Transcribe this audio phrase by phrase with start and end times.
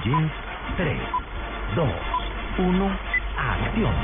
[0.00, 0.32] En Blue Jeans,
[0.76, 0.98] 3,
[1.76, 1.84] 2,
[2.58, 2.98] 1,
[3.36, 3.94] acción.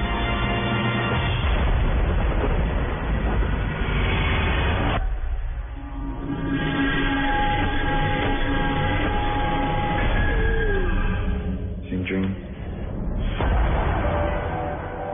[12.07, 12.37] Dream.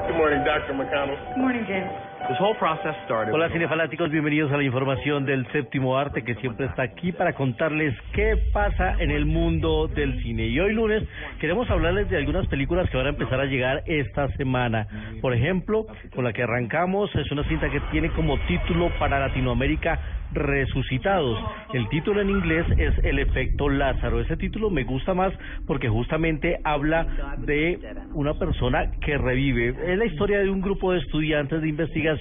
[0.07, 0.75] Good morning, Dr.
[0.75, 1.17] McConnell.
[1.33, 2.12] Good morning, James.
[2.29, 3.35] This whole process started.
[3.35, 7.97] Hola cinefanáticos, bienvenidos a la información del séptimo arte que siempre está aquí para contarles
[8.13, 10.47] qué pasa en el mundo del cine.
[10.47, 11.03] Y hoy lunes
[11.41, 14.87] queremos hablarles de algunas películas que van a empezar a llegar esta semana.
[15.21, 19.99] Por ejemplo, con la que arrancamos es una cinta que tiene como título para Latinoamérica
[20.33, 21.39] Resucitados.
[21.75, 24.21] El título en inglés es El efecto Lázaro.
[24.21, 25.35] Ese título me gusta más
[25.67, 27.79] porque justamente habla de
[28.15, 29.75] una persona que revive.
[29.93, 32.12] Es la historia de un grupo de estudiantes de investigación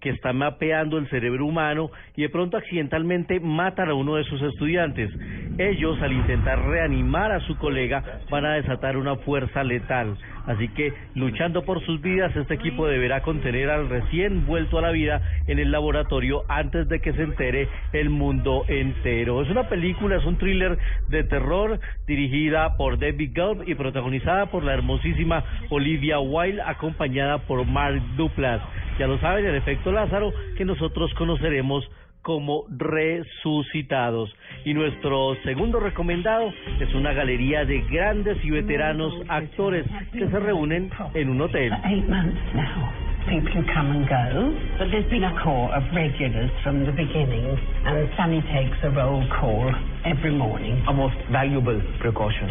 [0.00, 4.40] que está mapeando el cerebro humano y de pronto accidentalmente matan a uno de sus
[4.42, 5.10] estudiantes.
[5.58, 10.16] Ellos, al intentar reanimar a su colega, van a desatar una fuerza letal.
[10.46, 14.90] Así que, luchando por sus vidas, este equipo deberá contener al recién vuelto a la
[14.90, 19.42] vida en el laboratorio antes de que se entere el mundo entero.
[19.42, 20.78] Es una película, es un thriller
[21.08, 27.64] de terror dirigida por David Gelb y protagonizada por la hermosísima Olivia Wilde, acompañada por
[27.66, 28.62] Mark Duplass.
[29.00, 34.30] Ya lo saben, el efecto Lázaro, que nosotros conoceremos como resucitados.
[34.66, 40.90] Y nuestro segundo recomendado es una galería de grandes y veteranos actores que se reúnen
[41.14, 41.72] en un hotel.
[41.86, 42.92] Eight months now.
[43.26, 47.56] People come and go, but there's been a core of regulars from the beginning,
[47.86, 49.72] and Sunny takes a roll call
[50.04, 50.84] every morning.
[50.86, 52.50] A most valuable precaution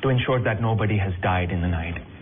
[0.00, 2.13] to ensure that nobody has died in the night.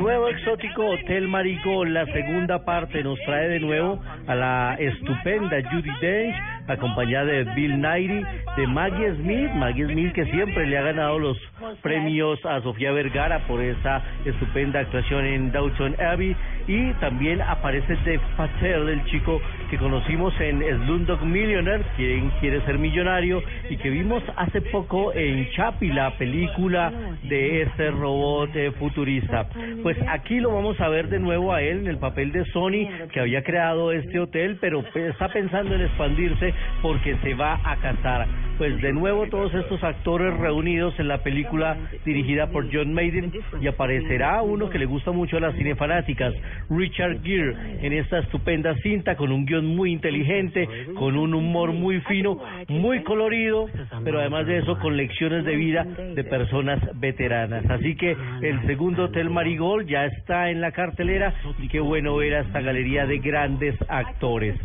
[0.00, 5.90] Nuevo exótico Hotel Marigold, la segunda parte, nos trae de nuevo a la estupenda Judy
[6.00, 6.34] Dench,
[6.68, 8.24] acompañada de Bill Nighy,
[8.56, 11.36] de Maggie Smith, Maggie Smith que siempre le ha ganado los
[11.82, 16.34] premios a Sofía Vergara por esa estupenda actuación en Downton Abbey,
[16.70, 22.78] y también aparece Dev Patel, el chico que conocimos en Slumdog Millionaire, quien quiere ser
[22.78, 26.92] millonario, y que vimos hace poco en Chappie, la película
[27.24, 29.48] de ese robot eh, futurista.
[29.82, 32.86] Pues aquí lo vamos a ver de nuevo a él en el papel de Sony,
[33.12, 38.28] que había creado este hotel, pero está pensando en expandirse porque se va a casar.
[38.60, 43.66] Pues de nuevo todos estos actores reunidos en la película dirigida por John Maiden y
[43.66, 46.34] aparecerá uno que le gusta mucho a las cinefanáticas,
[46.68, 52.00] Richard Gere, en esta estupenda cinta con un guion muy inteligente, con un humor muy
[52.02, 52.38] fino,
[52.68, 53.68] muy colorido,
[54.04, 57.64] pero además de eso con lecciones de vida de personas veteranas.
[57.70, 62.34] Así que el segundo Hotel Marigold ya está en la cartelera y qué bueno ver
[62.34, 64.56] a esta galería de grandes actores.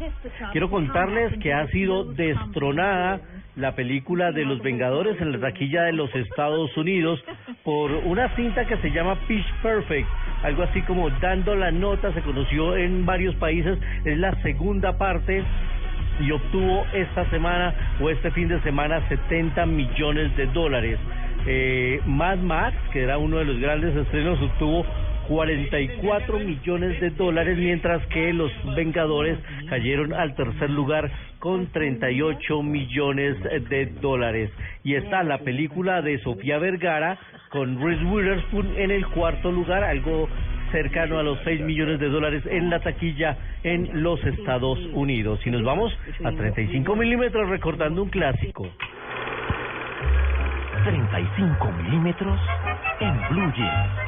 [0.51, 3.21] Quiero contarles que ha sido destronada
[3.55, 7.23] la película de los Vengadores en la taquilla de los Estados Unidos
[7.63, 10.07] por una cinta que se llama Pitch Perfect,
[10.45, 15.43] algo así como dando la nota, se conoció en varios países, es la segunda parte
[16.19, 20.99] y obtuvo esta semana o este fin de semana 70 millones de dólares.
[21.47, 24.85] Eh, Mad Max, que era uno de los grandes estrenos, obtuvo
[25.27, 33.35] 44 millones de dólares, mientras que los Vengadores cayeron al tercer lugar con 38 millones
[33.69, 34.51] de dólares.
[34.83, 37.17] Y está la película de Sofía Vergara
[37.55, 40.27] con Reese Witherspoon en el cuarto lugar, algo
[40.73, 45.39] cercano a los 6 millones de dólares en la taquilla en los Estados Unidos.
[45.45, 48.67] Y nos vamos a 35 milímetros recordando un clásico.
[50.83, 52.37] 35 milímetros
[52.99, 54.04] en Blue Jeans.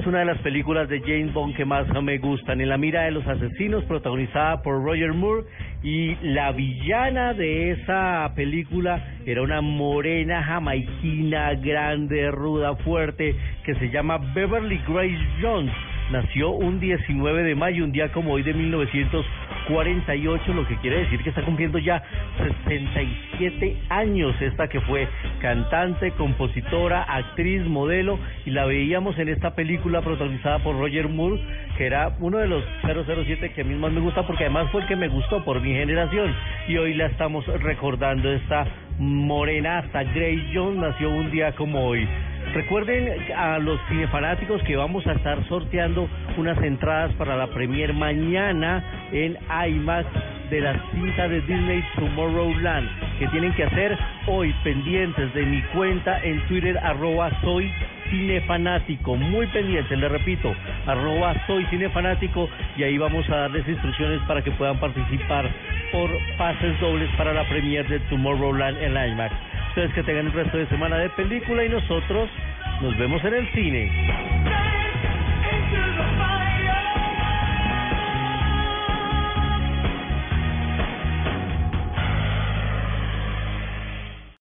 [0.00, 2.60] Es una de las películas de James Bond que más me gustan.
[2.60, 5.44] En la mira de los asesinos, protagonizada por Roger Moore,
[5.82, 13.90] y la villana de esa película era una morena jamaiquina, grande, ruda, fuerte, que se
[13.90, 15.72] llama Beverly Grace Jones.
[16.10, 18.54] nació un 19 de mayo, un día como hoy de
[19.70, 22.02] 1948, lo que quiere decir que está cumpliendo ya
[22.64, 25.08] 67 años esta que fue
[25.40, 31.40] cantante, compositora, actriz, modelo y la veíamos en esta película protagonizada por Roger Moore,
[31.76, 34.82] que era uno de los 007 que a mí más me gusta porque además fue
[34.82, 36.34] el que me gustó por mi generación
[36.68, 38.66] y hoy la estamos recordando esta
[38.98, 42.06] morenaza Grace Jones nació un día como hoy.
[42.52, 48.99] Recuerden a los cinefanáticos que vamos a estar sorteando unas entradas para la premier mañana
[49.12, 49.36] en
[49.68, 50.06] IMAX
[50.50, 53.96] de la cinta de Disney Tomorrowland que tienen que hacer
[54.26, 57.70] hoy pendientes de mi cuenta en Twitter arroba soy
[58.10, 60.52] cinefanático, muy pendientes, le repito,
[60.86, 65.48] arroba soy cinefanático y ahí vamos a darles instrucciones para que puedan participar
[65.92, 69.34] por pases dobles para la premier de Tomorrowland en IMAX.
[69.68, 72.28] Ustedes que tengan el resto de semana de película y nosotros
[72.82, 73.90] nos vemos en el cine.